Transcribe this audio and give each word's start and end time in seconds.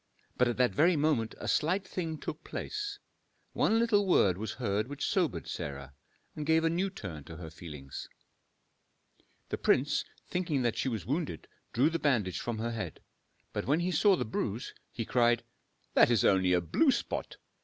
But 0.35 0.47
at 0.47 0.57
that 0.57 0.73
very 0.73 0.95
moment 0.95 1.35
a 1.37 1.47
slight 1.47 1.87
thing 1.87 2.17
took 2.17 2.43
place, 2.43 2.97
one 3.53 3.77
little 3.77 4.07
word 4.07 4.35
was 4.35 4.53
heard 4.53 4.87
which 4.87 5.05
sobered 5.05 5.45
Sarah, 5.47 5.93
and 6.35 6.43
gave 6.43 6.63
a 6.63 6.71
new 6.71 6.89
turn 6.89 7.23
to 7.25 7.35
her 7.37 7.51
feelings. 7.51 8.09
The 9.49 9.59
prince, 9.59 10.03
thinking 10.27 10.63
that 10.63 10.75
she 10.75 10.89
was 10.89 11.05
wounded, 11.05 11.47
drew 11.71 11.91
the 11.91 11.99
bandage 11.99 12.39
from 12.39 12.57
her 12.57 12.71
head; 12.71 12.99
but 13.53 13.67
when 13.67 13.81
he 13.81 13.91
saw 13.91 14.15
the 14.15 14.25
bruise, 14.25 14.73
he 14.91 15.05
cried, 15.05 15.43
"That 15.93 16.09
is 16.09 16.25
only 16.25 16.53
a 16.53 16.61
blue 16.61 16.89
spot! 16.89 17.37